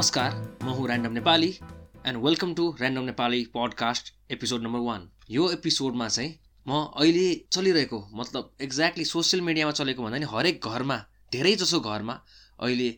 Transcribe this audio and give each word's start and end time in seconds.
नमस्कार 0.00 0.58
म 0.62 0.68
हुँ 0.68 0.86
random 0.88 1.12
Nepali 1.12 1.48
and 2.06 2.18
welcome 2.24 2.54
to 2.54 2.76
random 2.80 3.02
Nepali 3.02 3.44
podcast 3.54 4.14
episode 4.30 4.62
number 4.62 4.78
one 4.78 5.10
यो 5.30 5.50
एपिसोडमा 5.50 6.08
चाहिँ 6.08 6.30
म 6.68 6.72
अहिले 6.72 7.44
चलिरहेको 7.52 7.98
मतलब 8.14 8.56
एक्ज्याक्टली 8.60 9.04
सोसियल 9.04 9.42
मिडियामा 9.42 9.72
चलेको 9.72 10.02
भन्दा 10.02 10.18
नि 10.18 10.26
हरेक 10.30 10.64
घरमा 10.64 10.96
धेरै 11.32 11.54
जसो 11.54 11.80
घरमा 11.80 12.14
अहिले 12.60 12.88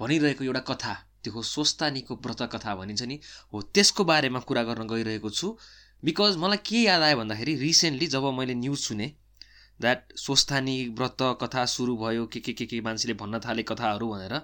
भनिरहेको 0.00 0.44
एउटा 0.44 0.60
कथा 0.60 0.94
त्यो 1.24 1.32
हो 1.32 1.42
स्वस्थानीको 1.42 2.14
व्रत 2.14 2.42
कथा 2.42 2.76
भनिन्छ 2.76 3.02
नि। 3.02 3.20
हो 3.52 3.62
त्यसको 3.62 4.04
बारेमा 4.04 4.40
कुरा 4.40 4.62
गर्न 4.62 4.88
गइरहेको 4.88 5.30
छु 5.30 5.56
बिकज 6.04 6.36
मलाई 6.36 6.56
के 6.56 6.76
याद 6.76 7.02
आयो 7.02 7.16
भन्दाखेरि 7.16 7.54
रिसेन्टली 7.54 8.06
जब 8.06 8.32
मैले 8.32 8.54
न्युज 8.54 8.78
सुनेँ 8.78 9.12
द्याट 9.80 10.16
स्वस्थानी 10.16 10.76
व्रत 10.98 11.16
कथा 11.42 11.64
सुरु 11.66 11.96
भयो 11.96 12.26
के 12.26 12.40
के 12.40 12.52
के 12.52 12.66
के 12.66 12.80
मान्छेले 12.80 13.14
भन्न 13.14 13.40
थाले 13.46 13.62
कथाहरू 13.62 14.08
भनेर 14.08 14.34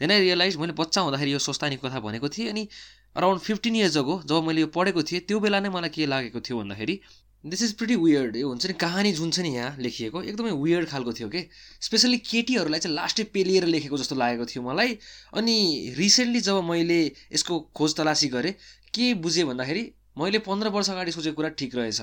देन 0.00 0.10
आई 0.10 0.20
रियलाइज 0.20 0.56
मैले 0.56 0.72
बच्चा 0.82 1.00
हुँदाखेरि 1.00 1.32
यो 1.32 1.38
स्वस्थानीको 1.38 1.88
कथा 1.88 2.00
भनेको 2.00 2.28
थिएँ 2.28 2.48
अनि 2.50 2.68
अराउन्ड 3.16 3.40
फिफ्टिन 3.40 3.76
इयर्स 3.76 3.96
अगो 3.96 4.20
जब 4.26 4.46
मैले 4.46 4.60
यो 4.60 4.66
पढेको 4.74 5.02
थिएँ 5.02 5.20
त्यो 5.28 5.40
बेला 5.40 5.60
नै 5.60 5.68
मलाई 5.68 5.90
के 5.90 6.06
लागेको 6.06 6.40
थियो 6.40 6.58
भन्दाखेरि 6.58 7.00
दिस 7.44 7.62
इज 7.62 7.72
प्रिटी 7.72 7.96
वियर्ड 7.96 8.36
यो 8.36 8.48
हुन्छ 8.48 8.66
नि 8.66 8.72
कहानी 8.80 9.12
जुन 9.12 9.30
छ 9.30 9.40
नि 9.40 9.54
यहाँ 9.54 9.76
लेखिएको 9.80 10.22
एकदमै 10.22 10.50
वियर्ड 10.62 10.88
खालको 10.88 11.12
थियो 11.12 11.28
कि? 11.28 11.40
स्पेसली 11.80 12.18
केटीहरूलाई 12.20 12.80
चाहिँ 12.80 12.94
लास्टै 12.96 13.24
पेलिएर 13.34 13.64
लेखेको 13.66 13.98
जस्तो 13.98 14.16
लागेको 14.16 14.44
थियो 14.46 14.62
मलाई। 14.62 14.98
अनि 15.34 15.94
रिसेन्टली 15.98 16.40
जब 16.40 16.62
मैले 16.64 17.00
यसको 17.32 17.60
खोज 17.76 17.96
तलासी 17.96 18.28
गरेँ 18.28 18.52
के 18.94 19.12
बुझेँ 19.24 19.44
भन्दाखेरि 19.46 19.84
मैले 20.18 20.38
पन्ध्र 20.44 20.68
वर्ष 20.68 20.90
अगाडि 20.90 21.12
सोचेको 21.12 21.36
कुरा 21.36 21.48
ठिक 21.56 21.74
रहेछ। 21.74 22.00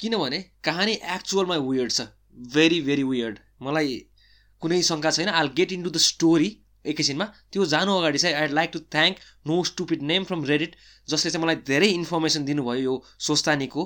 किनभने 0.00 0.44
कहानी 0.64 0.92
एक्चुअलमा 1.14 1.56
वियर्ड 1.68 1.92
छ। 1.92 2.08
भेरी 2.34 2.80
भेरी 2.82 3.02
वियर्ड 3.04 3.38
मलाई 3.62 3.96
कुनै 4.62 4.82
शङ्का 4.82 5.10
छैन। 5.10 5.28
All 5.28 5.48
get 5.56 5.72
into 5.82 5.90
the 5.90 5.96
story 6.04 6.50
एकैछिनमा। 6.84 7.24
त्यो 7.52 7.64
जानु 7.66 7.96
अगाडि 7.98 8.18
चाहिँ 8.18 8.36
I 8.36 8.48
like 8.58 8.70
to 8.72 8.80
thank 8.94 9.16
no 9.46 9.62
stupid 9.70 10.02
name 10.10 10.24
from 10.24 10.44
Reddit 10.50 10.76
जसले 11.08 11.30
चाहिँ 11.30 11.44
मलाई 11.44 11.56
धेरै 11.68 11.88
इन्फर्मेसन 11.92 12.44
दिनुभयो 12.44 12.80
यो 12.80 12.94
सोस्तानीको 13.26 13.82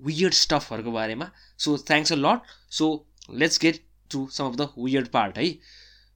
वियर्ड 0.00 0.34
स्टफहरूको 0.34 0.92
बारेमा। 0.92 1.30
So 1.58 1.76
thanks 1.88 2.12
a 2.12 2.16
lot 2.16 2.54
so 2.78 2.86
let's 3.42 3.60
get 3.60 3.82
to 4.10 4.26
some 4.32 4.44
of 4.46 4.56
the 4.56 4.68
weird 4.78 5.08
part 5.10 5.38
है। 5.38 5.46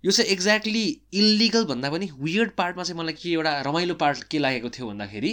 यो 0.04 0.10
चाहिँ 0.10 0.30
एक्ज्याक्टली 0.32 0.84
इलिगल 1.20 1.64
भन्दा 1.66 1.90
पनि 1.90 2.08
वियर्ड 2.20 2.50
पार्टमा 2.58 2.82
चाहिँ 2.84 2.98
मलाई 2.98 3.14
के 3.20 3.30
एउटा 3.30 3.52
रमाइलो 3.66 3.94
पार्ट 4.02 4.24
के 4.30 4.38
लागेको 4.38 4.70
थियो 4.76 4.88
भन्दाखेरि 4.88 5.32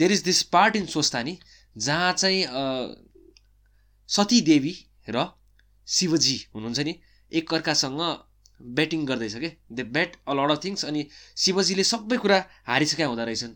there 0.00 0.12
is 0.12 0.22
this 0.24 0.42
part 0.54 0.76
in 0.76 0.86
सोस्तानी 0.94 1.38
जहाँ 1.76 2.12
चाहिँ 2.12 2.40
सती 4.08 4.40
देवी 4.48 4.74
र 5.08 5.24
शिवजी 5.90 6.36
हुनुहुन्छ 6.54 6.80
नि 6.88 6.94
एकअर्कासँग 7.32 8.00
ब्याटिङ 8.76 9.04
गर्दैछ 9.06 9.34
कि? 9.34 9.50
They 9.72 9.82
bat 9.94 10.16
a 10.28 10.32
lot 10.34 10.50
of 10.50 10.64
things 10.64 10.84
अनि 10.84 11.06
शिवजीले 11.36 11.84
सबै 11.84 12.16
कुरा 12.16 12.38
हारिसकेका 12.66 13.08
हुँदो 13.08 13.24
रहेछन्। 13.24 13.54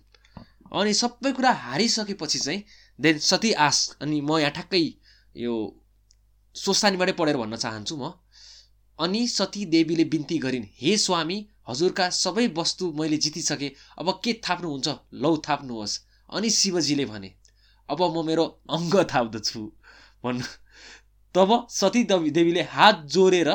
अनि 0.72 0.94
सबै 0.94 1.32
कुरा 1.32 1.52
हारिसकेपछि 1.64 2.38
चाहिँ 2.38 2.64
देन 2.98 3.18
सती 3.20 3.52
आस 3.66 3.78
अनि 4.00 4.20
म 4.20 4.38
यहाँ 4.38 4.52
ठ्याक्कै 4.52 4.82
यो 5.36 5.54
सोस्तानीबाटै 6.56 7.12
पढेर 7.12 7.36
भन्न 7.36 7.56
चाहन्छु 7.56 7.96
म। 7.96 8.12
अनि 8.98 9.20
सती 9.28 9.64
देवीले 9.66 10.04
बिन्ती 10.12 10.38
गरिन् 10.38 10.66
हे 10.80 10.96
स्वामी 10.96 11.38
हजुरका 11.68 12.08
सबै 12.14 12.46
वस्तु 12.56 12.92
मैले 12.92 13.16
जितिसकेँ 13.16 13.70
अब 13.98 14.10
के 14.24 14.32
थाप्नुहुन्छ? 14.44 14.88
लौ 15.22 15.36
थाप्नुहोस्। 15.48 16.00
अनि 16.32 16.50
शिवजीले 16.50 17.04
भने 17.04 17.30
अब 17.88 18.00
म 18.02 18.26
मेरो 18.26 18.44
अङ्ग 18.70 18.94
थाप्दछु। 19.14 19.60
भन्नु 20.24 20.46
तब 21.34 21.66
सती 21.70 22.02
देवीले 22.04 22.62
हात 22.70 23.02
जोडेर 23.14 23.50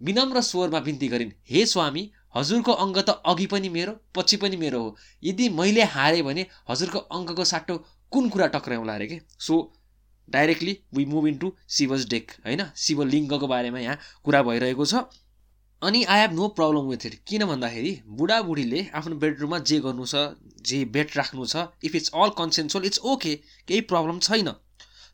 विनम्र 0.00 0.40
स्वरमा 0.42 0.80
बिन्ती 0.86 1.08
गरिन् 1.08 1.30
हे 1.50 1.64
स्वामी 1.66 2.02
हजुरको 2.36 2.72
अङ्ग 2.84 2.98
त 2.98 3.10
अघि 3.32 3.46
पनि 3.46 3.68
मेरो 3.68 3.92
पछि 4.14 4.36
पनि 4.36 4.56
मेरो 4.56 4.80
हो। 4.82 4.96
यदि 5.22 5.48
मैले 5.58 5.82
हारेँ 5.94 6.22
भने 6.22 6.46
हजुरको 6.70 6.98
अङ्कको 7.18 7.44
साटो 7.44 7.76
कुन 8.12 8.28
कुरा 8.28 8.46
टक्राउँला 8.54 8.94
अरे 8.94 9.06
के? 9.06 9.20
So 9.38 9.54
directly 10.28 10.76
we 10.94 11.04
move 11.06 11.26
into 11.38 11.52
शिवज 11.76 12.08
deck 12.10 12.32
होइन 12.46 12.62
शिवलिङ्गको 12.84 13.46
बारेमा 13.46 13.78
यहाँ 13.78 13.98
कुरा 14.24 14.42
भइरहेको 14.42 14.84
छ। 14.84 15.04
अनि 15.82 16.02
I 16.04 16.20
have 16.20 16.32
no 16.32 16.48
problem 16.58 16.90
with 16.90 17.06
it 17.06 17.14
किन 17.28 17.44
भन्दाखेरि 17.46 17.92
बुढाबुढीले 18.18 18.84
आफ्नो 18.94 19.16
बेडरुममा 19.24 19.58
जे 19.70 19.78
गर्नु 19.86 20.06
छ 20.06 20.26
जे 20.68 20.84
बेड 20.92 21.16
राख्नु 21.16 21.46
छ 21.46 21.64
if 21.84 21.94
it's 21.94 22.10
all 22.14 22.30
consensual 22.38 22.86
it's 22.86 23.00
okay 23.06 23.34
केही 23.68 23.80
प्रब्लम 23.92 24.18
छैन। 24.20 24.48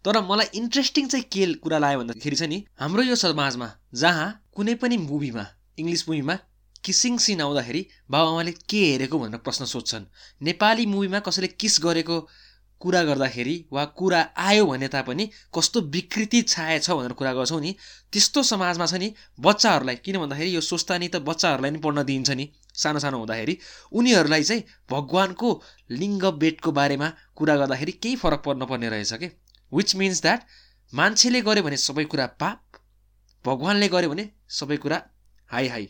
तर 0.05 0.21
मलाई 0.22 0.47
इन्ट्रेस्टिङ 0.55 1.09
चाहिँ 1.09 1.25
के 1.33 1.47
कुरा 1.65 1.78
लाग्यो 1.78 1.99
भन्दाखेरि 2.00 2.37
चाहिँ 2.37 2.50
नि 2.53 2.65
हाम्रो 2.81 3.03
यो 3.03 3.16
समाजमा 3.16 3.69
जहाँ 3.94 4.28
कुनै 4.56 4.75
पनि 4.75 4.97
मुभीमा 4.97 5.47
इङ्ग्लिस 5.78 6.09
मुभीमा 6.09 6.38
किसिङ 6.84 7.16
सिन 7.19 7.41
आउँदाखेरि 7.41 7.87
बाबाआमाले 8.11 8.53
के 8.71 8.78
हेरेको 8.84 9.19
भनेर 9.19 9.41
प्रश्न 9.44 9.65
सोध्छन्। 9.65 10.05
नेपाली 10.43 10.87
मुभीमा 10.87 11.19
कसैले 11.27 11.49
किस 11.61 11.77
गरेको 11.84 12.16
कुरा 12.81 13.03
गर्दाखेरि 13.05 13.55
वा 13.72 13.84
कुरा 13.99 14.21
आयो 14.41 14.65
भने 14.66 14.88
तापनि 14.88 15.28
कस्तो 15.55 15.81
विकृति 15.97 16.41
छाएछ 16.43 16.91
भनेर 16.91 17.12
कुरा 17.12 17.32
गर्छौँ 17.32 17.61
नि 17.61 17.75
त्यस्तो 18.12 18.43
समाजमा 18.43 18.87
छ 18.87 18.94
नि 18.94 19.12
बच्चाहरूलाई 19.41 19.97
किन 19.97 20.19
भन्दाखेरि 20.19 20.55
यो 20.55 20.61
सोच्दा 20.61 20.99
नि 20.99 21.09
त 21.09 21.21
बच्चाहरूलाई 21.28 21.71
नि 21.71 21.78
पढ्न 21.78 22.05
दिइन्छ 22.05 22.31
नि 22.31 22.49
सानो 22.75 22.99
सानो 22.99 23.19
हुँदाखेरि। 23.19 23.59
उनीहरूलाई 23.93 24.43
चाहिँ 24.43 24.65
भगवान्को 24.91 25.50
लिङ्ग 25.91 26.25
बेटको 26.41 26.72
बारेमा 26.72 27.12
कुरा 27.37 27.56
गर्दाखेरि 27.56 27.93
केही 27.93 28.17
फरक 28.17 28.43
पर्न 28.47 28.67
पर्ने 28.67 28.88
रहेछ 28.88 29.12
कि? 29.12 29.28
विच 29.72 29.97
मिन्स 29.97 30.22
द्याट 30.22 30.41
मान्छेले 30.92 31.41
गर्यो 31.41 31.62
भने 31.62 31.76
सबै 31.76 32.04
कुरा 32.04 32.26
पाप 32.41 32.81
भगवान्ले 33.44 33.88
गर्यो 33.88 34.10
भने 34.10 34.28
सबै 34.58 34.76
कुरा 34.76 35.03
हाई 35.50 35.69
हाई 35.69 35.84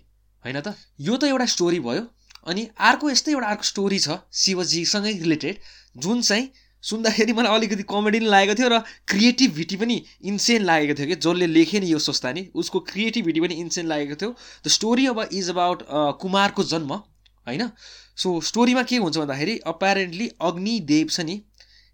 होइन 0.44 0.60
त? 0.60 0.74
यो 1.00 1.16
त 1.16 1.24
एउटा 1.24 1.46
स्टोरी 1.54 1.80
भयो 1.80 2.02
अनि 2.46 2.68
अर्को 2.88 3.10
यस्तै 3.10 3.32
एउटा 3.32 3.46
अर्को 3.46 3.64
स्टोरी 3.64 3.98
छ 3.98 4.18
शिवजीसँगै 4.42 5.12
रिलेटेड 5.22 5.56
जुन 5.96 6.22
चाहिँ 6.22 6.50
सुन्दाखेरि 6.84 7.32
मलाई 7.32 7.56
अलिकति 7.56 7.84
कमेडी 7.88 8.18
पनि 8.18 8.28
लागेको 8.30 8.54
थियो 8.58 8.68
र 8.68 8.78
क्रिएटिभिटी 9.08 9.76
पनि 9.76 9.97
इन्सेन 10.24 10.62
लागेको 10.64 10.94
थियो 10.98 11.06
कि 11.06 11.16
जसले 11.16 11.47
लेखे 11.47 11.80
नि 11.80 11.91
यो 11.92 11.98
नि 12.32 12.44
उसको 12.54 12.80
क्रिएटिभिटी 12.88 13.41
पनि 13.41 13.54
इन्सेन 13.64 13.86
लागेको 13.86 14.16
थियो। 14.22 14.30
द 14.64 14.68
स्टोरी 14.68 15.06
अब 15.06 15.20
इज 15.32 15.50
अबाउट 15.50 15.82
कुमारको 16.22 16.64
जन्म 16.64 16.92
होइन? 16.92 17.68
सो 18.16 18.41
स्टोरीमा 18.41 18.82
के 18.82 18.97
हुन्छ 18.97 19.16
भन्दाखेरि 19.18 19.58
अप्यारेन्टली 19.66 20.30
अग्निदेव 20.41 21.06
छ 21.08 21.20
नि 21.20 21.36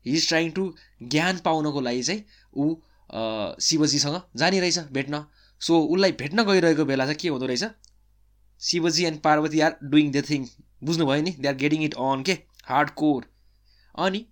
हि 0.06 0.12
इज 0.17 0.28
ट्राइङ 0.28 0.50
टु 0.59 0.72
ज्ञान 1.15 1.39
पाउनको 1.44 1.81
लागि 1.81 2.03
चाहिँ 2.03 2.25
ऊ 2.56 2.75
शिवजीसँग 3.62 4.21
जाने 4.37 4.61
रहेछ 4.61 4.78
भेट्न। 4.93 5.25
सो 5.61 5.81
उसलाई 5.83 6.12
भेट्न 6.21 6.44
गइरहेको 6.44 6.84
बेला 6.84 7.05
चाहिँ 7.05 7.19
के 7.21 7.28
हुँदो 7.28 7.47
रहेछ? 7.47 7.65
Shivji 8.61 9.05
and 9.05 9.21
Parvati 9.22 9.61
are 9.61 9.77
doing 9.83 10.11
the 10.12 10.22
thing 10.31 10.47
बुझ्नुभयो 10.84 11.22
नि? 11.22 11.31
They 11.41 11.49
are 11.49 11.55
getting 11.56 11.83
it 11.84 11.95
on 11.95 12.22
के? 12.22 12.39
हार्ड 12.65 12.91
कोर 13.00 13.25
अनि 13.95 14.25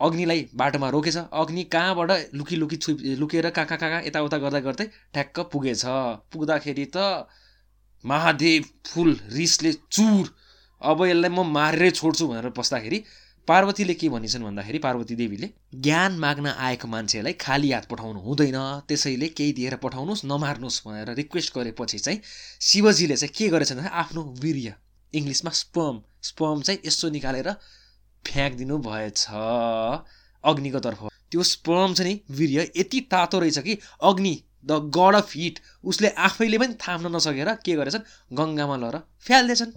अग्निलाई 0.00 0.48
बाटोमा 0.56 0.88
रोकेछ। 0.90 1.16
अग्नि 1.16 1.64
कहाँबाट 1.72 2.34
लुकी 2.34 2.56
लुकी 2.56 2.76
छु 2.76 2.92
लुकेर 3.20 3.50
कहाँ 3.50 3.66
कहाँ 3.66 3.78
कहाँ 3.80 4.02
यताउता 4.04 4.38
गर्दा 4.44 4.60
गर्दै 4.60 4.86
ठ्याक्क 5.14 5.40
पुगेछ। 5.52 5.82
पुग्दाखेरि 6.32 6.86
त 6.96 7.26
महादेव 8.04 8.64
फुल 8.86 9.18
रिसले 9.32 9.72
चुर। 9.72 10.24
अब 10.82 11.04
यसलाई 11.04 11.30
म 11.30 11.46
मारेरै 11.52 11.90
छोड्छु 11.90 12.26
भनेर 12.28 12.48
बस्दाखेरि 12.58 12.98
पार्वतीले 13.48 13.94
के 13.94 14.08
भनिन्छन् 14.08 14.44
भन्दाखेरि 14.44 14.78
पार्वती 14.78 15.14
देवीले 15.16 15.48
ज्ञान 15.74 16.18
माग्न 16.18 16.46
आएको 16.46 16.88
मान्छेलाई 16.88 17.32
खाली 17.40 17.70
हात 17.72 17.86
पठाउनु 17.90 18.20
हुँदैन। 18.20 18.58
त्यसैले 18.88 19.28
केही 19.28 19.52
दिएर 19.52 19.74
पठाउनुहोस् 19.82 20.24
नमार्नुहोस् 20.24 20.82
भनेर 20.86 21.10
रिक्वेस्ट 21.14 21.54
गरेपछि 21.56 21.98
चाहिँ 21.98 22.20
शिवजीले 22.60 23.16
चाहिँ 23.16 23.34
के 23.38 23.48
गरेछन् 23.48 23.78
भने 23.78 23.88
आफ्नो 24.02 24.22
वीर्य 24.42 24.74
इङ्ग्लिसमा 25.12 25.50
स्पर्म 25.50 26.00
स्पर्म 26.22 26.62
चाहिँ 26.62 26.80
यस्तो 26.86 27.10
निकालेर 27.10 27.50
फ्याँकिदिनु 28.24 28.78
भएछ 28.78 29.26
अग्निको 30.44 30.80
तर्फ 30.80 31.02
त्यो 31.30 31.42
स्पर्म 31.42 31.94
चाहिँ 31.94 32.14
नि 32.14 32.34
वीर्य 32.36 32.70
यति 32.76 33.00
तातो 33.10 33.38
रहेछ 33.40 33.58
कि 33.58 33.78
Agni 34.02 34.34
the 34.64 34.72
god 34.94 35.14
of 35.16 35.36
heat 35.36 35.58
उसले 35.84 36.08
आफैले 36.30 36.58
पनि 36.58 36.74
थाम्न 36.78 37.16
नसकेर 37.16 37.54
के 37.66 37.74
गरेछन्? 37.76 38.08
गङ्गामा 38.32 38.76
लगेर 38.76 39.02
फ्याल्दैछन्। 39.26 39.72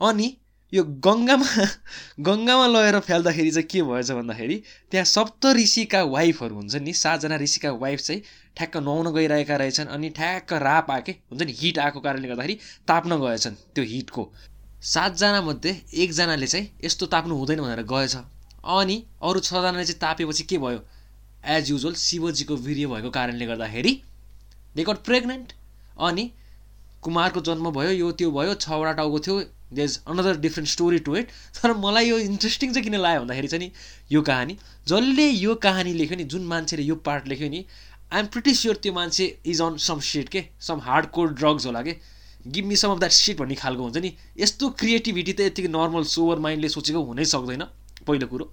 अनि 0.00 0.28
यो 0.76 0.82
गङ्गामा 1.06 1.66
गङ्गामा 2.28 2.66
लगेर 2.66 2.98
फ्याल्दाखेरि 3.08 3.50
चाहिँ 3.50 3.68
के 3.68 3.82
भएछ 3.82 4.10
भन्दाखेरि 4.18 4.56
त्यहाँ 4.90 5.04
सप्त 5.12 5.46
ऋषिका 5.58 6.02
वाइफहरू 6.14 6.54
हुन्छन् 6.54 6.84
नि 6.84 6.92
सातजना 7.02 7.36
ऋषिका 7.36 7.70
वाइफ 7.84 8.00
चाहिँ 8.00 8.22
ठ्याक्क 8.56 8.76
नुहाउन 8.86 9.12
गइरहेका 9.14 9.56
रहेछन् 9.56 9.94
अनि 9.96 10.10
ठ्याक्क 10.16 10.52
राप 10.62 10.90
आके 10.90 11.12
हुन्छ 11.30 11.42
नि 11.42 11.52
हिट 11.52 11.78
आएको 11.78 12.00
कारणले 12.00 12.28
गर्दाखेरि 12.28 12.58
ताप्न 12.88 13.20
गएछन् 13.20 13.62
त्यो 13.74 13.84
हिटको 13.84 14.30
सातजना 14.86 15.40
मध्ये 15.42 15.76
एकजनाले 15.94 16.46
चाहिँ 16.46 16.68
यस्तो 16.84 17.06
ताप्नु 17.06 17.36
हुँदैन 17.36 17.60
भनेर 17.60 17.82
गएछ। 17.92 18.16
अनि 18.76 18.96
अरू 19.22 19.40
छजनाले 19.40 19.84
चाहिँ 19.84 20.00
तापेपछि 20.00 20.44
के 20.44 20.58
भयो? 20.58 20.80
एज 21.46 21.70
युजल 21.70 21.94
शिवजीको 21.94 22.56
वीर्य 22.66 22.86
भएको 22.86 23.10
कारणले 23.10 23.46
गर्दाखेरि 23.46 23.92
दे 24.76 24.84
गट 24.84 25.04
प्रेग्नेन्ट 25.04 25.52
अनि 26.00 26.30
कुमारको 27.02 27.40
जन्म 27.40 27.70
भयो 27.70 27.90
यो 27.90 28.10
त्यो 28.12 28.30
भयो 28.30 28.54
छवटा 28.62 28.92
टाउको 28.92 29.18
थियो 29.20 29.36
there 29.72 29.84
is 29.84 29.98
another 30.06 30.36
different 30.40 30.70
story 30.70 30.98
to 30.98 31.16
it 31.16 31.28
तर 31.62 31.72
मलाई 31.76 32.08
यो 32.08 32.18
इन्ट्रेस्टिङ 32.18 32.72
चाहिँ 32.72 32.84
किन 32.84 33.00
लाग्यो 33.00 33.20
भन्दाखेरि 33.20 33.48
चाहिँ 33.48 33.66
नि 33.66 33.72
यो 34.12 34.22
कहानी 34.22 34.56
जसले 34.88 35.28
यो 35.28 35.54
कहानी 35.66 35.92
लेख्यो 35.92 36.16
नि 36.16 36.24
जुन 36.24 36.44
मान्छेले 36.46 36.82
यो 36.82 36.94
पार्ट 37.08 37.28
लेख्यो 37.28 37.48
नि 37.48 37.64
आइएम 38.12 38.26
प्रिटी 38.26 38.54
स्योर 38.54 38.76
त्यो 38.82 38.92
मान्छे 38.92 39.24
इज 39.46 39.60
अन 39.62 39.76
सम 39.84 40.00
सेट 40.08 40.28
के? 40.28 40.44
सम 40.60 40.80
हार्ड 40.80 41.06
कोर 41.10 41.32
ड्रग्स 41.32 41.66
होला 41.66 41.82
कि? 41.82 41.94
Give 42.46 42.64
me 42.64 42.76
some 42.76 42.90
of 42.90 42.98
that 42.98 43.12
shit 43.12 43.38
भन्ने 43.38 43.54
खालको 43.54 43.82
हुन्छ 43.82 43.98
नि। 43.98 44.12
यस्तो 44.38 44.68
क्रिएटिभिटी 44.80 45.32
त 45.32 45.40
यतिकै 45.40 45.68
नर्मल 45.68 46.04
सोवर 46.06 46.38
माइन्डले 46.38 46.68
सोचेको 46.68 47.02
हुनै 47.04 47.24
सक्दैन 47.24 47.64
पहिलो 48.06 48.26
कुरो। 48.26 48.52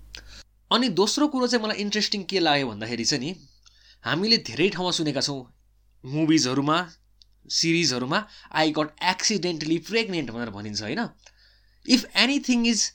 अनि 0.72 0.90
दोस्रो 0.98 1.28
कुरो 1.28 1.48
चाहिँ 1.48 1.64
मलाई 1.66 1.78
इन्ट्रेस्टिङ 1.86 2.24
के 2.30 2.40
लाग्यो 2.40 2.68
भन्दाखेरि 2.68 3.06
चाहिँ 3.06 3.24
नि 3.26 3.36
हामीले 4.04 4.38
धेरै 4.50 4.70
ठाउँमा 4.70 4.92
सुनेका 4.92 5.22
छौँ 5.22 5.42
मुभिजहरूमा 6.04 6.78
सिरिजहरूमा 7.50 8.28
आई 8.52 8.72
गट 8.72 9.04
एक्सिडेन्टली 9.04 9.78
प्रेग्नेन्ट 9.78 10.32
भनेर 10.32 10.50
भनिन्छ 10.50 10.82
होइन? 10.82 11.10
If 11.86 12.06
anything 12.16 12.68
is 12.68 12.86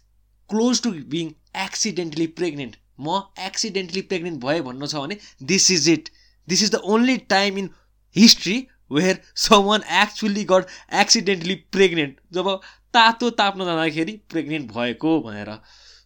close 0.51 0.83
to 0.83 0.91
being 0.91 1.33
accidentally 1.57 2.27
pregnant 2.27 2.77
म 3.01 3.23
एक्सिडेन्टली 3.39 4.01
प्रेग्नेन्ट 4.03 4.41
भएँ 4.45 4.61
भन्नु 4.61 4.87
छ 4.87 4.95
भने 4.95 5.19
this 5.43 5.71
is 5.71 5.89
it 5.89 6.09
this 6.49 6.63
is 6.63 6.71
the 6.71 6.75
only 6.75 7.17
time 7.17 7.59
in 7.59 7.71
history 8.17 8.67
where 8.93 9.23
some 9.37 9.63
one 9.63 9.83
actually 9.83 10.45
got 10.45 10.67
accidentally 10.95 11.55
pregnant 11.55 12.19
जब 12.33 12.61
तातो 12.95 13.31
ताप्न 13.31 13.65
जाँदाखेरि 13.65 14.13
प्रेग्नेन्ट 14.31 14.73
भएको 14.73 15.21
भनेर। 15.21 15.59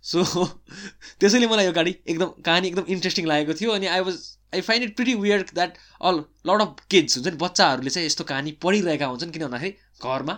सो 0.03 0.25
त्यसैले 1.21 1.47
मलाई 1.47 1.65
यो 1.65 1.73
गाडी 1.73 1.97
एकदम 2.07 2.27
कहानी 2.27 2.69
एकदम 2.69 2.85
इन्ट्रेस्टिङ 2.89 3.27
लागेको 3.27 3.55
थियो 3.55 3.71
अनि 3.71 3.87
I 3.87 4.01
was 4.01 4.17
I 4.55 4.61
find 4.61 4.85
it 4.85 4.97
pretty 4.97 5.15
weird 5.21 5.51
that 5.55 5.77
all 6.09 6.25
lot 6.47 6.63
of 6.63 6.85
kids 6.91 7.17
हुन्छ 7.17 7.29
नि 7.29 7.37
बच्चाहरूले 7.39 7.91
चाहिँ 7.91 8.07
यस्तो 8.07 8.25
कहानी 8.25 8.53
पढिरहेका 8.65 9.07
हुन्छन् 9.07 9.33
किन 9.33 9.47
भन्दाखेरि 9.47 9.73
घरमा 10.03 10.35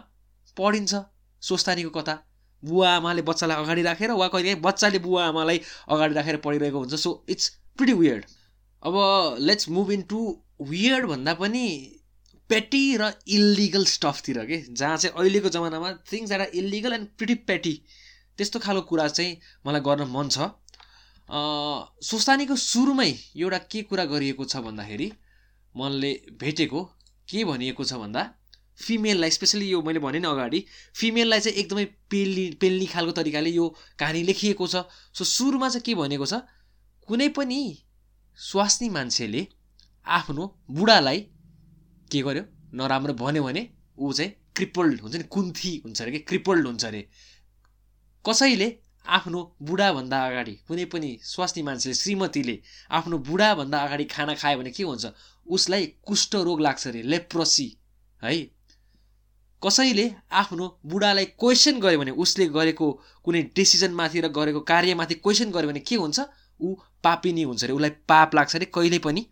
पढिन्छ 0.57 1.03
सोस्तानीको 1.43 1.91
कथा। 1.99 2.15
बुवा 2.63 2.91
आमाले 2.97 3.23
बच्चालाई 3.23 3.65
अगाडि 3.65 3.83
राखेर 3.83 4.11
वा 4.21 4.29
कहिले 4.35 4.55
बच्चाले 4.67 4.99
बुवा 5.07 5.25
आमालाई 5.27 5.61
अगाडि 5.89 6.15
राखेर 6.15 6.37
पढिरहेको 6.45 6.79
हुन्छ। 6.79 6.95
सो 6.95 7.11
इट्स 7.29 7.49
प्रिटी 7.77 7.93
वियर्ड 7.95 8.25
अब 8.83 8.95
let's 9.41 9.69
move 9.69 9.91
in 9.93 10.03
to 10.09 10.21
weird 10.71 11.07
भन्दा 11.09 11.35
पनि 11.35 11.67
पेटी 12.51 12.85
र 12.97 13.11
इल्लिगल 13.29 13.85
स्टफतिर 13.91 14.39
के? 14.47 14.61
जहाँ 14.71 14.97
चाहिँ 14.97 15.15
अहिलेको 15.17 15.49
जमानामा 15.49 15.93
things 16.13 16.33
are 16.33 16.43
illegal 16.55 16.93
and 16.93 17.09
pretty 17.19 17.35
petty 17.51 17.75
त्यस्तो 18.39 18.59
खालको 18.61 18.83
कुरा 18.89 19.07
चाहिँ 19.09 19.37
मलाई 19.67 19.81
गर्न 19.81 20.09
मन 20.11 20.29
छ। 20.29 20.49
सुस्तानीको 21.29 22.57
सुरुमै 22.57 23.11
एउटा 23.37 23.59
के 23.73 23.83
कुरा 23.83 24.05
गरिएको 24.05 24.45
छ 24.45 24.57
भन्दाखेरि 24.65 25.13
मनले 25.75 26.13
भेटेको 26.41 26.83
के 27.29 27.45
भनिएको 27.45 27.85
छ 27.85 27.93
भन्दा 27.95 28.23
फिमेललाई 28.79 29.31
स्पेसली 29.31 29.71
यो 29.71 29.81
मैले 29.83 29.99
भने 29.99 30.19
नि 30.21 30.29
अगाडि 30.29 30.61
फिमेललाई 30.95 31.41
चाहिँ 31.41 31.59
एकदमै 31.59 31.85
पेल्ली 32.11 32.45
पेल्ने 32.61 32.87
खालको 32.87 33.13
तरिकाले 33.19 33.51
यो 33.51 33.69
कहानी 33.99 34.23
लेखिएको 34.23 34.67
छ। 34.67 34.85
सो 35.15 35.25
सुरुमा 35.25 35.69
चाहिँ 35.69 35.83
के 35.87 35.95
भनेको 35.95 36.27
छ? 36.27 36.43
कुनै 37.09 37.29
पनि 37.39 37.61
स्वास्नी 38.39 38.89
मान्छेले 38.91 39.47
आफ्नो 40.07 40.45
बुढालाई 40.71 41.21
के 42.11 42.21
गर्यो? 42.23 42.45
नराम्रो 42.75 43.15
भन्यो 43.15 43.43
भने 43.45 43.63
ऊ 43.99 44.13
चाहिँ 44.13 44.31
क्रिपल्ड 44.57 45.01
हुन्छ 45.01 45.17
नि 45.17 45.23
कुन्थी 45.31 45.73
हुन्छ 45.85 46.03
अरे 46.03 46.11
कि 46.13 46.19
क्रिपल्ड 46.29 46.67
हुन्छ 46.67 46.85
अरे। 46.85 47.03
कसैले 48.25 48.69
आफ्नो 49.07 49.57
बुढाभन्दा 49.63 50.19
अगाडि 50.27 50.53
कुनै 50.69 50.85
पनि 50.85 51.19
स्वास्नी 51.23 51.63
मान्छेले 51.63 51.95
श्रीमतीले 51.95 52.59
आफ्नो 52.91 53.19
बुढाभन्दा 53.19 53.79
अगाडि 53.79 54.05
खाना 54.05 54.35
खायो 54.35 54.59
भने 54.59 54.71
के 54.71 54.83
हुन्छ? 54.83 55.07
उसलाई 55.47 55.87
कुष्ठ 56.07 56.35
रोग 56.35 56.61
लाग्छ 56.61 56.87
अरे 56.89 57.03
लेप्रोसी 57.03 57.69
है? 58.23 58.35
कसैले 59.63 60.07
आफ्नो 60.33 60.81
बुढालाई 60.87 61.25
क्वेसन 61.25 61.81
गर्यो 61.81 61.99
भने 61.99 62.11
उसले 62.11 62.47
गरेको 62.47 62.87
कुनै 63.25 63.43
डिसिजनमाथि 63.57 64.21
र 64.21 64.29
गरेको 64.29 64.61
कार्यमाथि 64.61 65.15
क्वेसन 65.15 65.51
गर्यो 65.51 65.69
भने 65.69 65.81
के 65.81 65.97
हुन्छ? 65.97 66.21
ऊ 66.61 66.75
पापिनी 67.05 67.43
हुन्छ 67.43 67.65
अरे 67.65 67.73
उसलाई 67.73 67.91
पाप 68.09 68.35
लाग्छ 68.35 68.57
अरे 68.57 68.67
कहिले 68.75 68.99
पनि 68.99 69.27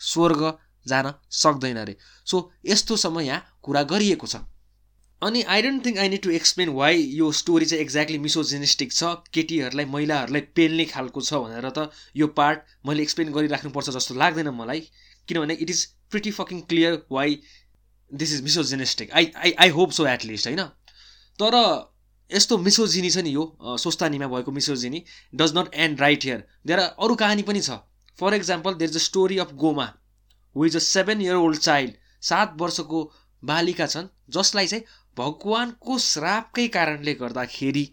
स्वर्ग 0.00 0.42
जान 0.86 1.12
सक्दैन 1.30 1.76
अरे। 1.76 1.96
सो 2.26 2.50
यस्तोसम्म 2.64 3.20
यहाँ 3.20 3.58
कुरा 3.62 3.82
गरिएको 3.82 4.26
छ। 4.26 4.36
अनि 5.22 5.42
I 5.42 5.62
don't 5.62 5.84
think 5.84 5.98
I 5.98 6.08
need 6.08 6.22
to 6.22 6.30
explain 6.30 6.68
why 6.68 7.02
यो 7.18 7.30
स्टोरी 7.32 7.66
चाहिँ 7.66 7.82
एक्ज्याक्टली 7.82 8.18
मिसोजेनिस्टिक 8.24 8.92
छ 8.92 9.12
केटीहरूलाई 9.34 9.84
महिलाहरूलाई 9.92 10.40
पेल्ने 10.58 10.84
खालको 10.84 11.20
छ 11.20 11.38
भनेर 11.44 11.68
त 11.68 11.90
यो 12.16 12.26
पार्ट 12.40 12.74
मैले 12.86 13.02
एक्सप्लेन 13.02 13.32
गरिराख्नुपर्छ 13.32 13.94
जस्तो 13.96 14.14
लाग्दैन 14.14 14.50
मलाई 14.56 14.80
किनभने 15.28 15.54
it 15.66 15.70
is 15.70 15.84
pretty 16.10 16.30
fucking 16.38 16.60
clear 16.72 16.98
why 17.12 17.38
this 18.10 18.34
is 18.34 18.42
misogynistic 18.42 19.16
I 19.20 19.30
I 19.44 19.52
I 19.64 19.74
hope 19.78 19.96
so 19.98 20.06
at least 20.06 20.46
होइन? 20.46 20.62
तर 21.38 21.56
यस्तो 22.30 22.58
मिसोजिनी 22.66 23.10
छ 23.10 23.24
नि 23.24 23.34
यो 23.34 23.76
सोस्तानीमा 23.86 24.28
भएको 24.34 24.52
misogyny 24.58 25.02
does 25.42 25.56
not 25.58 25.74
end 25.86 26.00
right 26.00 26.24
here 26.24 26.44
there 26.66 26.84
अरू 27.06 27.14
कहानी 27.24 27.48
पनि 27.52 27.60
छ। 27.60 27.80
For 28.18 28.34
example 28.34 28.74
there 28.74 28.90
is 28.90 28.96
a 28.96 29.04
story 29.06 29.38
of 29.46 29.56
Goma 29.64 29.88
is 30.56 30.76
a 30.76 30.84
seven 30.90 31.22
year 31.22 31.42
old 31.46 31.64
child 31.70 31.98
सात 32.30 32.54
वर्षको 32.60 33.02
बालिका 33.44 33.86
छन् 33.86 34.06
जसलाई 34.36 34.66
चाहिँ 34.66 34.84
भगवानको 35.18 35.98
श्रापकै 35.98 36.66
कारणले 36.68 37.12
गर्दाखेरि 37.14 37.84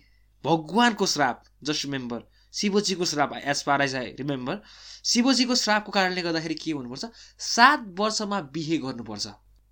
भगवानको 0.44 1.06
श्राप 1.06 1.44
जस्ट 1.64 1.86
रिमेम्बर 1.86 2.24
शिवजीको 2.54 3.06
श्राप 3.06 3.34
as 3.44 3.64
far 3.64 3.82
as 3.82 3.96
I 3.96 4.06
remember 4.20 4.60
शिवजीको 5.06 5.56
श्रापको 5.56 5.92
कारणले 5.92 6.22
गर्दाखेरि 6.22 6.56
के 6.56 6.72
हुनुपर्छ? 6.72 7.06
सात 7.40 7.86
वर्षमा 8.00 8.42
बिहे 8.54 8.78
गर्नुपर्छ। 8.78 9.28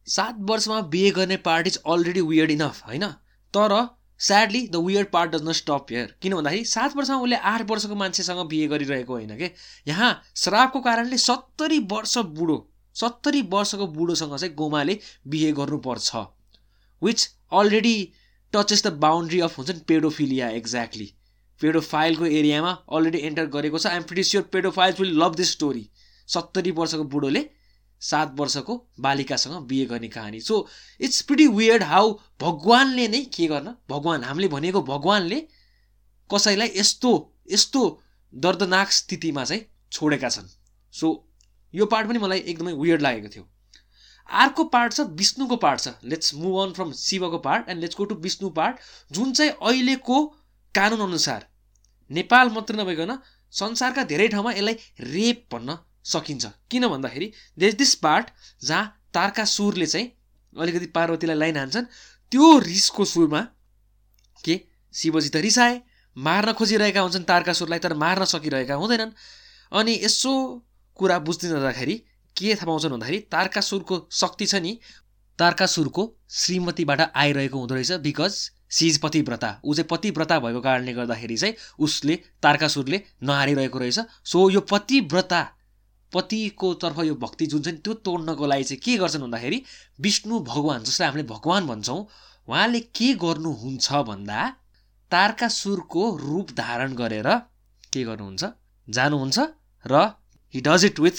सात 0.08 0.36
वर्षमा 0.40 0.80
बिहे 0.94 1.12
गर्ने 1.12 1.38
part 1.38 1.68
is 1.68 1.78
already 1.88 2.22
weird 2.22 2.52
enough 2.52 2.82
होइन? 2.88 3.08
तर 3.54 3.88
sadly 4.20 4.68
the 4.68 4.76
weird 4.76 5.08
part 5.10 5.32
does 5.32 5.44
not 5.44 5.56
stop 5.56 5.86
here 5.92 6.16
किन 6.22 6.36
भन्दाखेरि 6.36 6.66
सात 6.66 6.96
वर्षमा 6.96 7.18
उसले 7.18 7.36
आठ 7.36 7.62
वर्षको 7.72 7.96
मान्छेसँग 7.96 8.48
बिहे 8.48 8.68
गरिरहेको 8.68 9.14
होइन 9.14 9.38
कि? 9.38 9.52
यहाँ 9.88 10.22
श्रापको 10.36 10.80
कारणले 10.80 11.18
सत्तरी 11.18 11.80
वर्ष 11.92 12.18
बुढो 12.18 12.58
सत्तरी 12.96 13.42
वर्षको 13.42 13.88
बुढोसँग 13.88 14.38
चाहिँ 14.38 14.56
गोमाले 14.56 15.00
बिहे 15.28 15.52
गर्नुपर्छ। 15.52 16.16
Which 17.04 17.30
already 17.52 17.96
touches 18.54 18.86
the 18.86 18.94
boundary 19.00 19.40
of 19.42 19.58
हुन्छ 19.58 19.70
नि 19.72 19.80
पेडोफिलिया 19.88 20.50
एक्ज्याक्टली 20.60 21.08
पेडोफाइलको 21.62 22.26
एरियामा 22.26 22.72
अलरेडी 22.98 23.20
एन्टर 23.28 23.46
गरेको 23.56 23.78
छ. 23.78 23.88
I'm 23.88 24.04
pretty 24.04 24.24
sure 24.24 24.44
paedophiles 24.54 25.00
will 25.00 25.18
love 25.24 25.36
this 25.36 25.52
story 25.52 25.90
सत्तरी 26.30 26.72
वर्षको 26.72 27.04
बुढोले 27.16 27.44
सात 28.02 28.34
वर्षको 28.40 28.76
बालिकासँग 29.00 29.68
बिहे 29.68 29.86
गर्ने 29.86 30.08
कहानी। 30.10 30.40
So 30.42 30.68
it's 31.00 31.22
pretty 31.22 31.48
weird 31.50 31.84
how 31.84 32.14
भगवान्ले 32.42 33.08
नै 33.08 33.22
के 33.36 33.48
गर्न? 33.48 33.76
भगवान् 33.90 34.24
हामीले 34.24 34.48
भनेको 34.48 34.82
भगवान्ले 34.84 35.40
कसैलाई 36.30 36.72
यस्तो 36.76 37.12
यस्तो 37.52 37.84
दर्दनाक 38.34 38.92
स्थितिमा 38.92 39.44
चाहिँ 39.46 39.64
छोडेका 39.92 40.30
छन्। 40.30 40.50
सो 40.94 41.08
यो 41.74 41.86
पार्ट 41.86 42.08
पनि 42.08 42.20
मलाई 42.20 42.40
एकदमै 42.40 42.74
वियर्ड 42.74 43.02
लागेको 43.02 43.30
थियो। 43.36 43.51
अर्को 44.30 44.64
पार्ट 44.74 44.94
छ 44.94 45.02
विष्णुको 45.20 45.56
पार्ट 45.58 45.82
छ। 45.82 45.94
लेट्स 46.04 46.34
मुभ 46.36 46.60
अन 46.62 46.74
फ्रम 46.74 46.92
शिवको 46.94 47.38
part 47.40 47.70
and 47.70 47.82
let's 47.82 47.98
go 47.98 48.06
to 48.06 48.16
Vishnu 48.22 48.50
part 48.52 48.78
जुन 49.12 49.34
चाहिँ 49.34 49.52
अहिलेको 49.52 50.26
कानुन 50.76 51.02
अनुसार 51.02 51.48
नेपाल 52.10 52.50
मात्र 52.50 52.76
नभइकन 52.76 53.18
संसारका 53.54 54.04
धेरै 54.06 54.28
ठाउँमा 54.28 54.52
यसलाई 54.52 54.78
रेप 55.12 55.48
भन्न 55.54 55.78
सकिन्छ। 56.06 56.46
किन 56.72 56.88
भन्दाखेरि 56.88 57.32
देश 57.60 57.74
दिस 57.76 57.94
पार्ट 58.04 58.30
जहाँ 58.62 58.86
तारका 59.14 59.46
सुरले 59.48 59.86
चाहिँ 59.86 60.12
अलिकति 60.56 60.86
पार्वतीलाई 60.96 61.38
लाइन 61.38 61.58
हान्छन्। 61.58 61.86
त्यो 62.32 62.58
रिसको 62.60 63.06
सुरमा 63.06 63.42
के? 64.44 64.60
शिवजी 64.94 65.30
त 65.30 65.36
रिसाए 65.38 65.82
मार्न 66.16 66.54
खोजिरहेका 66.54 67.02
हुन्छन् 67.02 67.24
तारका 67.24 67.54
सुरलाई 67.54 67.80
तर 67.80 67.94
मार्न 67.96 68.26
सकिरहेका 68.26 68.76
हुँदैनन्। 68.76 69.12
अनि 69.72 69.94
यसो 70.04 70.32
कुरा 71.00 71.20
बुझ्दै 71.20 71.48
जाँदाखेरि 71.50 71.96
के 72.42 72.56
थाहा 72.56 72.66
पाउँछन् 72.66 72.92
भन्दाखेरि 72.92 73.20
तारकासुरको 73.32 73.96
शक्ति 74.12 74.46
छ 74.46 74.56
नि। 74.66 74.74
तारकासुरको 75.40 76.04
श्रीमतीबाट 76.30 77.02
आइरहेको 77.02 77.58
हुँदो 77.60 77.76
रहेछ 77.76 77.92
बिकज 78.02 78.34
सिज 78.72 78.98
पतिव्रता। 79.04 79.50
ऊ 79.66 79.74
चाहिँ 79.74 79.88
पतिव्रता 79.90 80.40
भएको 80.40 80.62
कारणले 80.62 80.94
गर्दाखेरि 80.94 81.38
चाहिँ 81.38 81.56
उसले 81.80 82.16
तारकासुरले 82.44 83.02
नहारिरहेको 83.24 83.80
रहेछ। 83.80 84.00
सो 84.24 84.50
यो 84.50 84.62
पतिव्रता 84.72 85.42
पतिको 86.14 86.74
तर्फ 86.84 87.00
यो 87.04 87.16
भक्ति 87.16 87.46
जुन 87.48 87.62
छ 87.62 87.68
नि 87.68 87.80
त्यो 87.80 87.94
तोड्नको 88.06 88.46
लागि 88.46 88.64
चाहिँ 88.64 88.82
के 88.84 88.98
गर्छन् 88.98 89.22
भन्दाखेरि 89.22 89.62
विष्णु 90.00 90.40
भगवान् 90.44 90.84
जसलाई 90.84 91.08
हामीले 91.08 91.28
भगवान् 91.28 91.68
भन्छौँ 91.68 92.00
उहाँले 92.48 92.80
के 92.92 93.14
गर्नुहुन्छ 93.16 93.88
भन्दा 94.08 94.40
तारकासुरको 95.12 96.04
रूप 96.18 96.52
धारण 96.52 96.94
गरेर 96.96 97.30
के 97.94 98.04
गर्नुहुन्छ? 98.04 98.44
जानुहुन्छ 98.88 99.40
र 99.86 99.96
he 100.54 100.62
does 100.62 100.86
it 100.86 101.00
with 101.00 101.18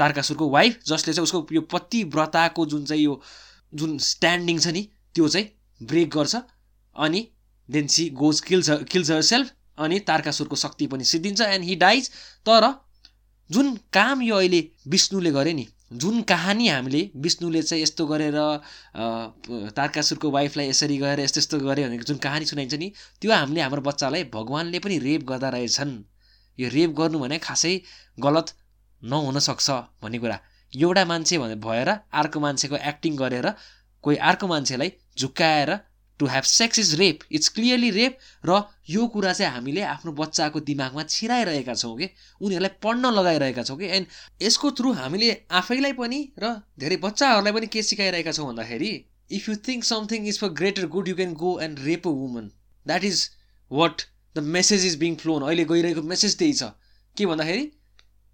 तारकासुरको 0.00 0.48
wife 0.50 0.78
जसले 0.88 1.12
चाहिँ 1.14 1.24
उसको 1.24 1.46
यो 1.52 1.60
पतिव्रताको 1.72 2.66
जुन 2.66 2.84
चाहिँ 2.84 3.02
यो 3.04 3.20
जुन 3.74 3.96
स्ट्यान्डिङ 4.04 4.58
छ 4.58 4.74
नि 4.76 4.82
त्यो 5.14 5.28
चाहिँ 5.28 5.46
ब्रेक 5.80 6.10
गर्छ। 6.10 6.36
अनि 6.96 7.26
then 7.68 7.86
she 7.86 8.08
goes 8.18 8.40
kills 8.42 8.70
kills 8.92 9.10
herself 9.24 9.52
अनि 9.78 9.98
तारकासुरको 10.06 10.56
शक्ति 10.56 10.86
पनि 10.86 11.04
सिद्धिन्छ 11.06 11.40
एन्ड 11.42 11.64
हि 11.64 11.74
डाइज 11.82 12.08
तर 12.46 12.72
जुन 13.50 13.76
काम 13.92 14.22
यो 14.22 14.36
अहिले 14.36 14.60
विष्णुले 14.88 15.30
गरे 15.32 15.52
नि 15.52 15.66
जुन 15.92 16.20
कहानी 16.22 16.68
हामीले 16.68 17.00
विष्णुले 17.16 17.62
चाहिँ 17.62 17.82
यस्तो 17.82 18.06
गरेर 18.06 18.36
तारकासुरको 19.76 20.30
वाइफलाई 20.30 20.68
यसरी 20.68 20.96
गरेर 20.98 21.20
यस्तो 21.20 21.40
यस्तो 21.40 21.58
गरे 21.60 21.86
भनेको 21.86 22.04
जुन 22.10 22.18
कहानी 22.26 22.46
सुनाइन्छ 22.46 22.74
नि 22.74 22.92
त्यो 23.20 23.32
हामीले 23.32 23.60
हाम्रो 23.60 23.82
बच्चालाई 23.82 24.24
भगवान्ले 24.34 24.78
पनि 24.78 24.98
रेप 24.98 25.22
गर्दा 25.30 25.48
रहेछन्। 25.56 25.92
यो 26.58 26.68
रेप 26.68 26.90
गर्नु 27.00 27.18
भने 27.18 27.38
खासै 27.38 27.74
गलत 28.18 28.54
नहुन 29.02 29.38
सक्छ 29.40 29.70
भन्ने 30.02 30.18
कुरा। 30.18 30.38
एउटा 30.72 31.04
मान्छे 31.04 31.38
भएर 31.38 31.88
अर्को 31.90 32.40
मान्छेको 32.40 32.76
एक्टिङ 32.88 33.16
गरेर 33.16 33.52
कोही 34.04 34.16
अर्को 34.16 34.46
मान्छेलाई 34.48 34.92
झुक्काएर 35.18 35.76
to 36.20 36.26
have 36.26 36.44
sex 36.44 36.78
is 36.78 36.94
rape 37.00 37.20
it's 37.32 37.48
clearly 37.48 37.90
rape 37.90 38.18
र 38.44 38.60
यो 38.90 39.06
कुरा 39.14 39.32
चाहिँ 39.32 39.52
हामीले 39.52 39.82
आफ्नो 39.82 40.12
बच्चाको 40.12 40.60
दिमागमा 40.60 41.02
छिराइरहेका 41.08 41.74
छौँ 41.74 41.96
कि? 41.98 42.08
उनीहरूलाई 42.40 42.76
पढ्न 42.82 43.12
लगाइरहेका 43.18 43.62
छौँ 43.62 43.78
कि? 43.78 43.86
एन्ड 43.86 44.06
यसको 44.42 44.70
थ्रु 44.70 44.92
हामीले 44.92 45.30
आफैलाई 45.60 45.92
पनि 46.00 46.20
र 46.38 46.52
धेरै 46.78 46.96
बच्चाहरूलाई 47.06 47.52
पनि 47.52 47.66
के 47.66 47.82
सिकाइरहेका 47.82 48.32
छौँ 48.32 48.46
भन्दाखेरि 48.46 48.92
if 49.30 49.48
you 49.48 49.56
think 49.68 49.84
something 49.84 50.26
is 50.28 50.38
for 50.40 50.48
greater 50.60 50.86
good 50.94 51.08
you 51.08 51.14
can 51.16 51.34
go 51.42 51.58
and 51.60 51.84
rape 51.84 52.06
a 52.06 52.14
woman 52.20 52.50
that 52.86 53.04
is 53.04 53.28
what 53.70 54.02
the 54.36 54.38
message 54.54 54.86
is 54.86 54.96
being 54.98 55.16
flown 55.16 55.42
अहिले 55.42 55.64
गइरहेको 55.72 56.02
मेसेज 56.14 56.38
त्यही 56.38 56.52
छ। 56.52 56.72
के 57.16 57.26
भन्दाखेरि 57.26 57.64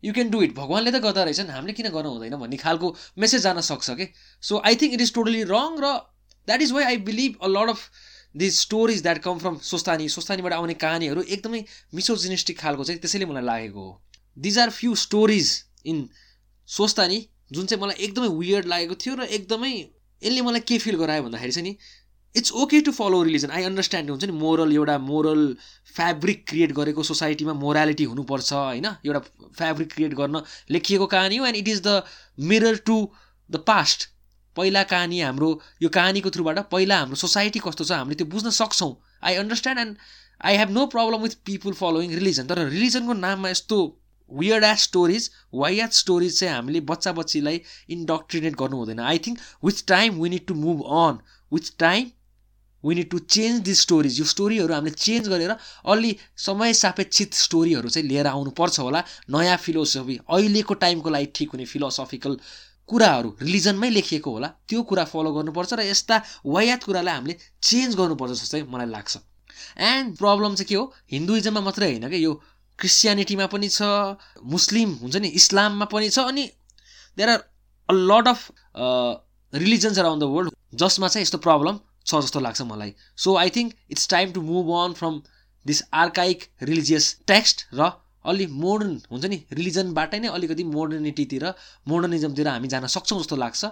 यु 0.07 0.13
क्यान 0.13 0.31
डु 0.31 0.43
इट 0.43 0.55
भगवान्ले 0.55 0.91
त 0.91 1.03
गर्दा 1.03 1.23
रहेछन् 1.25 1.51
हामीले 1.51 1.73
किन 1.79 1.89
गर्नु 1.95 2.11
हुँदैन 2.11 2.37
भन्ने 2.37 2.57
खालको 2.57 2.95
मेसेज 3.19 3.43
जान 3.43 3.61
सक्छ 3.69 3.97
कि 4.01 4.07
so 4.43 4.61
I 4.65 4.77
think 4.83 4.95
it 4.95 5.01
is 5.01 5.15
totally 5.15 5.43
wrong 5.53 5.81
र 5.85 5.95
that 6.49 6.63
is 6.63 6.73
why 6.73 6.85
I 6.85 6.97
believe 7.09 7.39
a 7.43 7.49
lot 7.49 7.71
of 7.71 7.91
this 8.37 8.61
stories 8.61 9.03
that 9.03 9.19
come 9.19 9.39
from 9.39 9.57
Swasthani 9.67 10.09
सोस्तानीबाट 10.09 10.53
आउने 10.53 10.75
कहानीहरू 10.85 11.23
एकदमै 11.29 11.65
मिसोजिनिस्टिक 11.95 12.59
खालको 12.59 12.85
चाहिँ 12.85 13.01
त्यसैले 13.01 13.27
मलाई 13.27 13.45
लागेको 13.45 13.85
हो। 13.85 13.93
These 14.37 14.59
are 14.59 14.71
few 14.71 14.95
stories 15.03 15.53
in 15.87 16.09
Swasthani 16.69 17.21
जुन 17.53 17.67
चाहिँ 17.67 17.83
मलाई 17.83 18.05
एकदमै 18.05 18.29
वियर्ड 18.39 18.67
लागेको 18.67 18.95
थियो 19.05 19.15
र 19.15 19.29
एकदमै 19.39 19.73
यसले 20.23 20.43
मलाई 20.43 20.61
के 20.71 20.79
फिल 20.79 20.97
गरायो 20.97 21.23
भन्दाखेरि 21.23 21.53
चाहिँ 21.53 21.71
नि 21.71 21.77
it's 22.37 22.53
okay 22.63 22.81
to 22.81 22.93
follow 22.93 23.23
religion 23.23 23.51
I 23.51 23.63
understand 23.65 24.11
हुन्छ 24.11 24.25
नि 24.25 24.33
मोरल 24.41 24.73
एउटा 24.73 24.99
मोरल 25.05 25.47
फेब्रिक 25.97 26.45
क्रिएट 26.49 26.73
गरेको 26.73 27.03
सोसाइटीमा 27.11 27.53
मोरालिटी 27.61 28.05
हुनुपर्छ 28.05 28.53
होइन? 28.53 28.87
एउटा 29.07 29.21
फेब्रिक 29.59 29.93
क्रिएट 29.93 30.15
गर्न 30.15 30.43
लेखिएको 30.71 31.07
कहानी 31.15 31.37
हो 31.37 31.47
and 31.47 31.57
it 31.57 31.69
is 31.69 31.81
the 31.87 32.03
mirror 32.51 32.77
to 32.87 32.99
the 33.51 33.63
past 33.67 34.09
पहिला 34.57 34.83
कहानी 34.91 35.21
हाम्रो 35.21 35.49
यो 35.83 35.89
कहानीको 35.95 36.31
थ्रुबाट 36.35 36.59
पहिला 36.71 36.99
हाम्रो 36.99 37.17
सोसाइटी 37.23 37.59
कस्तो 37.65 37.85
छ 37.85 37.93
हामीले 37.93 38.17
त्यो 38.17 38.27
बुझ्न 38.35 38.51
सक्छौँ। 38.59 38.93
I 39.25 39.35
understand 39.37 39.81
and 39.81 39.97
I 40.45 40.57
have 40.57 40.71
no 40.71 40.87
problem 40.95 41.23
with 41.23 41.37
people 41.47 41.73
following 41.77 42.15
religion 42.15 42.47
तर 42.47 42.59
रिलिजनको 42.69 43.13
नाममा 43.19 43.51
यस्तो 43.51 43.79
वियर्ड 44.31 44.65
एस 44.65 44.83
स्टोरिज 44.83 45.31
वाइएट 45.55 45.93
स्टोरिज 45.93 46.39
चाहिँ 46.39 46.55
हामीले 46.55 46.81
बच्चा 46.89 47.13
बच्चीलाई 47.19 47.61
इन्डक्ट्रिनेट 47.97 48.57
गर्नु 48.63 48.77
हुँदैन। 48.77 49.01
I 49.01 49.19
think 49.27 49.39
with 49.65 49.87
time 49.89 50.21
we 50.23 50.29
need 50.31 50.47
to 50.47 50.55
move 50.63 50.83
on 51.01 51.19
with 51.53 51.73
time 51.79 52.11
we 52.87 52.95
need 52.95 53.11
to 53.11 53.19
change 53.19 53.61
this 53.69 53.81
stories 53.83 54.19
यो 54.21 54.25
स्टोरीहरू 54.27 54.75
हामीले 54.75 54.95
चेन्ज 54.97 55.29
गरेर 55.29 55.53
अलि 55.93 56.17
समय 56.47 56.73
सापेक्षित 56.75 57.35
स्टोरीहरू 57.35 57.89
चाहिँ 57.89 58.09
लिएर 58.09 58.27
आउनुपर्छ 58.27 58.81
होला। 58.81 59.05
नयाँ 59.31 59.57
फिलोसफी 59.59 60.19
अहिलेको 60.29 60.75
टाइमको 60.83 61.11
लागि 61.11 61.29
ठिक 61.35 61.51
हुने 61.53 61.65
फिलोसफिकल 61.67 62.39
कुराहरू 62.89 63.31
रिलिजनमै 63.43 63.91
लेखिएको 63.91 64.31
होला। 64.31 64.49
त्यो 64.69 64.83
कुरा 64.91 65.05
फलो 65.05 65.33
गर्नुपर्छ 65.35 65.73
र 65.75 65.87
यस्ता 65.91 66.17
वायात 66.47 66.85
कुरालाई 66.85 67.15
हामीले 67.15 67.35
चेन्ज 67.63 67.97
गर्नुपर्छ 67.97 68.33
जस्तो 68.33 68.47
चाहिँ 68.51 68.67
मलाई 68.71 68.87
लाग्छ। 68.87 69.17
एन्ड 69.79 70.17
प्रब्लम 70.17 70.55
चाहिँ 70.55 70.69
के 70.69 70.75
हो? 70.75 70.85
हिन्दुइजममा 71.11 71.61
मात्रै 71.67 71.87
होइन 71.91 72.09
कि? 72.09 72.19
यो 72.25 72.33
क्रिस्चियनिटीमा 72.79 73.47
पनि 73.49 73.69
छ 73.69 73.83
मुस्लिम 74.45 74.91
हुन्छ 75.03 75.17
नि 75.17 75.29
इस्लाममा 75.41 75.85
पनि 75.91 76.09
छ 76.11 76.19
अनि 76.31 76.45
there 77.19 77.31
are 77.31 77.41
a 77.89 77.93
lot 77.93 78.29
of 78.29 78.41
religions 79.53 79.99
around 79.99 80.23
the 80.23 80.27
world 80.31 80.51
जसमा 80.77 81.09
चाहिँ 81.09 81.23
यस्तो 81.23 81.39
प्रब्लम 81.43 81.79
छ 82.07 82.21
जस्तो 82.25 82.41
लाग्छ 82.41 82.63
मलाई। 82.63 82.95
So 83.19 83.37
I 83.37 83.51
think 83.57 83.75
it's 83.91 84.09
time 84.09 84.33
to 84.33 84.43
move 84.49 84.73
on 84.81 84.93
from 84.95 85.21
this 85.67 85.83
archaic 86.01 86.45
religious 86.63 87.15
text 87.27 87.67
र 87.75 87.91
अलि 88.25 88.47
मोडर्न 88.63 88.95
हुन्छ 89.11 89.25
नि 89.27 89.37
रिलिजनबाटै 89.53 90.19
नै 90.21 90.29
अलिकति 90.37 90.65
मोडर्निटीतिर 90.69 91.45
मोडर्निजमतिर 91.89 92.49
हामी 92.49 92.69
जान 92.69 92.87
सक्छौँ 92.95 93.19
जस्तो 93.21 93.37
लाग्छ। 93.37 93.71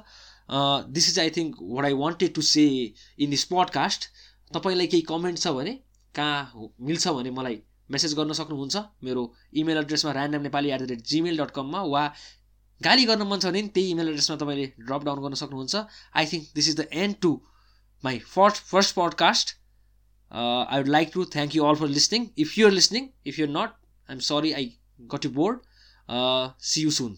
This 0.95 1.09
is 1.11 1.19
I 1.21 1.31
think 1.37 1.57
what 1.63 1.85
I 1.85 1.95
wanted 2.01 2.35
to 2.35 2.43
say 2.49 2.67
in 3.19 3.31
this 3.31 3.45
podcast 3.53 4.11
तपाईँलाई 4.53 4.87
केही 4.93 5.03
कमेन्ट 5.09 5.39
छ 5.39 5.55
भने 5.57 5.73
कहाँ 6.15 6.69
मिल्छ 6.89 7.15
भने 7.17 7.31
मलाई 7.39 7.57
मेसेज 7.91 8.15
गर्न 8.19 8.33
सक्नुहुन्छ। 8.39 8.77
मेरो 9.05 9.23
इमेल 9.63 9.79
एड्रेसमा 9.79 10.13
random 10.13 10.43
Nepali 10.43 10.71
at 10.71 10.81
the 10.83 10.91
rate 10.91 11.03
Gmail 11.07 11.39
dot 11.39 11.51
कममा 11.57 11.81
वा 11.95 12.05
गाली 12.81 13.05
गर्न 13.11 13.27
मन 13.31 13.39
छ 13.39 13.47
भने 13.47 13.63
त्यही 13.75 13.91
इमेल 13.97 14.09
एड्रेसमा 14.09 14.37
तपाईँले 14.43 14.67
ड्रप 14.87 15.03
डाउन 15.05 15.19
गर्न 15.25 15.35
सक्नुहुन्छ। 15.43 15.75
I 16.15 16.27
think 16.33 16.55
this 16.55 16.69
is 16.69 16.77
the 16.81 16.89
end 17.03 17.17
to 17.23 17.33
my 18.05 18.19
first 18.19 18.61
first 18.73 18.95
podcast. 18.95 19.55
Uh, 20.31 20.63
I 20.75 20.79
would 20.79 20.89
like 20.89 21.13
to 21.13 21.25
thank 21.25 21.55
you 21.55 21.65
all 21.65 21.77
for 21.83 21.89
listening. 21.89 22.33
If 22.37 22.57
you're 22.59 22.71
listening, 22.79 23.13
if 23.25 23.39
you're 23.39 23.55
not, 23.61 23.77
I'm 24.09 24.21
sorry 24.21 24.55
I 24.55 24.65
got 25.09 25.25
you 25.25 25.31
bored. 25.31 25.61
Uh, 26.09 26.51
see 26.59 26.83
you 26.83 26.91
soon. 26.91 27.17